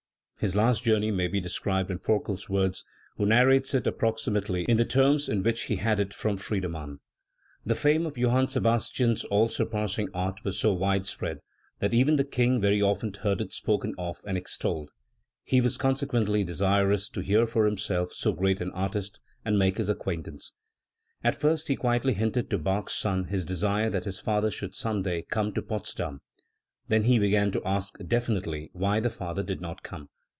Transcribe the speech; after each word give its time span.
His 0.41 0.55
last 0.55 0.81
journey 0.81 1.11
may 1.11 1.27
be 1.27 1.39
described 1.39 1.91
in 1.91 1.99
Forkel's 1.99 2.49
words, 2.49 2.83
who 3.15 3.27
narrates 3.27 3.75
it 3.75 3.85
ap 3.85 3.97
proximately 3.99 4.63
in 4.63 4.77
the 4.77 4.85
terms 4.85 5.29
in 5.29 5.43
which 5.43 5.65
he 5.65 5.75
had 5.75 5.99
it 5.99 6.15
from 6.15 6.37
Friede 6.39 6.67
mann: 6.67 6.97
"The 7.63 7.75
fame 7.75 8.07
of 8.07 8.15
Joliann 8.15 8.47
Sebastian's 8.47 9.23
all 9.25 9.49
surpassing 9.49 10.09
art 10.15 10.43
was 10.43 10.57
so 10.57 10.73
wide 10.73 11.05
spread 11.05 11.41
that 11.77 11.93
even 11.93 12.15
the 12.15 12.23
King 12.23 12.59
very 12.59 12.81
often 12.81 13.13
heard 13.13 13.39
it 13.39 13.53
spoken 13.53 13.93
of 13.99 14.17
and 14.25 14.35
extolled. 14.35 14.89
He 15.43 15.61
was 15.61 15.77
consequently 15.77 16.43
desirous 16.43 17.07
to 17.09 17.21
hear 17.21 17.45
for 17.45 17.67
himself 17.67 18.11
so 18.11 18.33
great 18.33 18.61
an 18.61 18.71
artist, 18.71 19.19
and 19.45 19.59
make 19.59 19.77
his 19.77 19.89
acquaintance. 19.89 20.53
At 21.23 21.35
first 21.35 21.67
he 21.67 21.75
quietly 21.75 22.13
hinted 22.15 22.49
to 22.49 22.57
Bach's 22.57 22.95
son 22.95 23.25
his 23.25 23.45
desire 23.45 23.91
that 23.91 24.07
Ms 24.07 24.17
father 24.19 24.49
should 24.49 24.73
some 24.73 25.03
day 25.03 25.21
come 25.21 25.53
to 25.53 25.61
Potsdam; 25.61 26.21
then 26.87 27.03
he 27.03 27.19
began 27.19 27.51
to 27.51 27.61
ask 27.63 27.99
definitely 28.07 28.71
why 28.73 28.99
the 28.99 29.11
father 29.11 29.43
did 29.43 29.61
not 29.61 29.83
come. 29.83 30.09